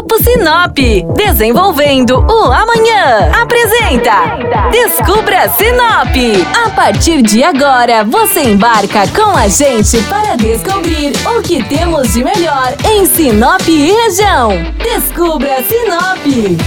Grupo 0.00 0.16
Sinop, 0.22 0.78
desenvolvendo 1.14 2.20
o 2.20 2.44
amanhã. 2.50 3.30
Apresenta 3.38 4.70
Descubra 4.70 5.46
Sinop. 5.50 6.16
A 6.64 6.70
partir 6.70 7.20
de 7.20 7.44
agora, 7.44 8.02
você 8.02 8.40
embarca 8.44 9.06
com 9.08 9.36
a 9.36 9.46
gente 9.46 10.02
para 10.04 10.36
descobrir 10.36 11.12
o 11.36 11.42
que 11.42 11.62
temos 11.64 12.14
de 12.14 12.24
melhor 12.24 12.74
em 12.90 13.04
Sinop 13.04 13.60
e 13.68 13.92
região. 13.92 14.52
Descubra 14.82 15.62
Sinop. 15.64 16.58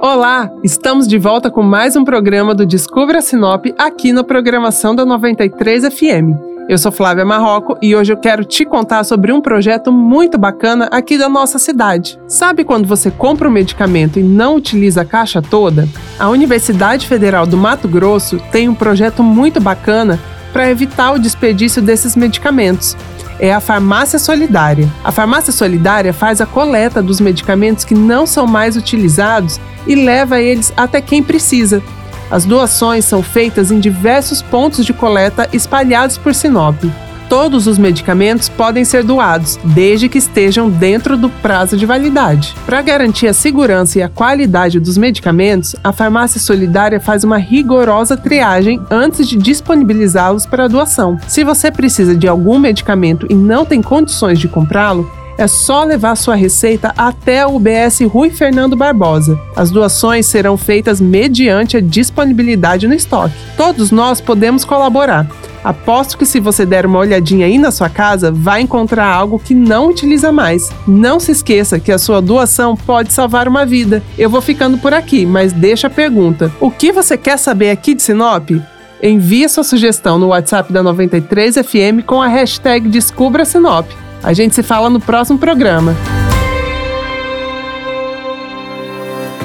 Olá, 0.00 0.50
estamos 0.64 1.06
de 1.06 1.18
volta 1.18 1.52
com 1.52 1.62
mais 1.62 1.94
um 1.94 2.02
programa 2.02 2.52
do 2.52 2.66
Descubra 2.66 3.22
Sinop 3.22 3.66
aqui 3.78 4.12
na 4.12 4.24
programação 4.24 4.92
da 4.92 5.04
93 5.04 5.84
FM. 5.84 6.55
Eu 6.68 6.78
sou 6.78 6.90
Flávia 6.90 7.24
Marroco 7.24 7.78
e 7.80 7.94
hoje 7.94 8.12
eu 8.12 8.16
quero 8.16 8.44
te 8.44 8.64
contar 8.64 9.04
sobre 9.04 9.32
um 9.32 9.40
projeto 9.40 9.92
muito 9.92 10.36
bacana 10.36 10.88
aqui 10.90 11.16
da 11.16 11.28
nossa 11.28 11.60
cidade. 11.60 12.18
Sabe 12.26 12.64
quando 12.64 12.88
você 12.88 13.08
compra 13.08 13.48
um 13.48 13.52
medicamento 13.52 14.18
e 14.18 14.22
não 14.22 14.56
utiliza 14.56 15.02
a 15.02 15.04
caixa 15.04 15.40
toda? 15.40 15.88
A 16.18 16.28
Universidade 16.28 17.06
Federal 17.06 17.46
do 17.46 17.56
Mato 17.56 17.86
Grosso 17.86 18.40
tem 18.50 18.68
um 18.68 18.74
projeto 18.74 19.22
muito 19.22 19.60
bacana 19.60 20.18
para 20.52 20.68
evitar 20.68 21.12
o 21.12 21.20
desperdício 21.20 21.80
desses 21.80 22.16
medicamentos. 22.16 22.96
É 23.38 23.54
a 23.54 23.60
Farmácia 23.60 24.18
Solidária. 24.18 24.88
A 25.04 25.12
Farmácia 25.12 25.52
Solidária 25.52 26.12
faz 26.12 26.40
a 26.40 26.46
coleta 26.46 27.00
dos 27.00 27.20
medicamentos 27.20 27.84
que 27.84 27.94
não 27.94 28.26
são 28.26 28.44
mais 28.44 28.76
utilizados 28.76 29.60
e 29.86 29.94
leva 29.94 30.40
eles 30.40 30.72
até 30.76 31.00
quem 31.00 31.22
precisa. 31.22 31.80
As 32.30 32.44
doações 32.44 33.04
são 33.04 33.22
feitas 33.22 33.70
em 33.70 33.78
diversos 33.78 34.42
pontos 34.42 34.84
de 34.84 34.92
coleta 34.92 35.48
espalhados 35.52 36.18
por 36.18 36.34
Sinop. 36.34 36.82
Todos 37.28 37.66
os 37.66 37.76
medicamentos 37.76 38.48
podem 38.48 38.84
ser 38.84 39.02
doados, 39.02 39.58
desde 39.64 40.08
que 40.08 40.18
estejam 40.18 40.70
dentro 40.70 41.16
do 41.16 41.28
prazo 41.28 41.76
de 41.76 41.84
validade. 41.84 42.54
Para 42.64 42.80
garantir 42.82 43.26
a 43.26 43.34
segurança 43.34 43.98
e 43.98 44.02
a 44.02 44.08
qualidade 44.08 44.78
dos 44.78 44.96
medicamentos, 44.96 45.74
a 45.82 45.92
Farmácia 45.92 46.40
Solidária 46.40 47.00
faz 47.00 47.24
uma 47.24 47.36
rigorosa 47.36 48.16
triagem 48.16 48.80
antes 48.88 49.28
de 49.28 49.36
disponibilizá-los 49.36 50.46
para 50.46 50.68
doação. 50.68 51.18
Se 51.26 51.42
você 51.42 51.70
precisa 51.70 52.14
de 52.14 52.28
algum 52.28 52.60
medicamento 52.60 53.26
e 53.28 53.34
não 53.34 53.64
tem 53.64 53.82
condições 53.82 54.38
de 54.38 54.46
comprá-lo, 54.46 55.10
é 55.38 55.46
só 55.46 55.84
levar 55.84 56.16
sua 56.16 56.34
receita 56.34 56.92
até 56.96 57.46
o 57.46 57.56
UBS 57.56 58.00
Rui 58.08 58.30
Fernando 58.30 58.76
Barbosa. 58.76 59.38
As 59.54 59.70
doações 59.70 60.26
serão 60.26 60.56
feitas 60.56 61.00
mediante 61.00 61.76
a 61.76 61.80
disponibilidade 61.80 62.86
no 62.86 62.94
estoque. 62.94 63.34
Todos 63.56 63.90
nós 63.90 64.20
podemos 64.20 64.64
colaborar. 64.64 65.26
Aposto 65.62 66.16
que 66.16 66.24
se 66.24 66.38
você 66.38 66.64
der 66.64 66.86
uma 66.86 67.00
olhadinha 67.00 67.46
aí 67.46 67.58
na 67.58 67.72
sua 67.72 67.88
casa, 67.88 68.30
vai 68.30 68.60
encontrar 68.60 69.06
algo 69.06 69.36
que 69.38 69.52
não 69.52 69.88
utiliza 69.88 70.30
mais. 70.30 70.70
Não 70.86 71.18
se 71.18 71.32
esqueça 71.32 71.80
que 71.80 71.90
a 71.90 71.98
sua 71.98 72.22
doação 72.22 72.76
pode 72.76 73.12
salvar 73.12 73.48
uma 73.48 73.66
vida. 73.66 74.00
Eu 74.16 74.30
vou 74.30 74.40
ficando 74.40 74.78
por 74.78 74.94
aqui, 74.94 75.26
mas 75.26 75.52
deixa 75.52 75.88
a 75.88 75.90
pergunta: 75.90 76.52
o 76.60 76.70
que 76.70 76.92
você 76.92 77.16
quer 77.16 77.36
saber 77.36 77.70
aqui 77.70 77.94
de 77.94 78.02
Sinop? 78.02 78.50
Envie 79.02 79.48
sua 79.48 79.64
sugestão 79.64 80.18
no 80.18 80.28
WhatsApp 80.28 80.72
da 80.72 80.82
93 80.84 81.56
FM 81.56 82.06
com 82.06 82.22
a 82.22 82.28
hashtag 82.28 82.88
Descubra 82.88 83.44
Sinop. 83.44 83.86
A 84.26 84.32
gente 84.32 84.56
se 84.56 84.62
fala 84.64 84.90
no 84.90 84.98
próximo 84.98 85.38
programa. 85.38 85.94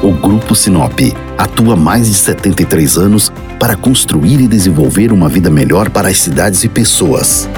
O 0.00 0.12
Grupo 0.12 0.54
Sinop 0.54 1.00
atua 1.36 1.74
mais 1.74 2.06
de 2.06 2.14
73 2.14 2.96
anos 2.96 3.32
para 3.58 3.74
construir 3.74 4.40
e 4.40 4.46
desenvolver 4.46 5.10
uma 5.10 5.28
vida 5.28 5.50
melhor 5.50 5.90
para 5.90 6.06
as 6.06 6.20
cidades 6.20 6.62
e 6.62 6.68
pessoas. 6.68 7.50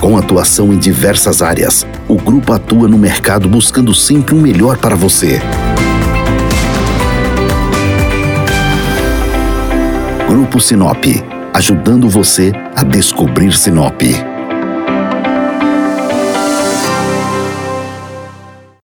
Com 0.00 0.18
atuação 0.18 0.72
em 0.72 0.78
diversas 0.78 1.42
áreas, 1.42 1.86
o 2.08 2.16
grupo 2.16 2.52
atua 2.52 2.88
no 2.88 2.98
mercado 2.98 3.48
buscando 3.48 3.94
sempre 3.94 4.34
o 4.34 4.38
um 4.38 4.40
melhor 4.40 4.78
para 4.78 4.96
você. 4.96 5.40
Grupo 10.26 10.58
Sinop, 10.58 11.04
ajudando 11.54 12.08
você 12.08 12.50
a 12.74 12.82
descobrir 12.82 13.52
Sinop. 13.52 14.02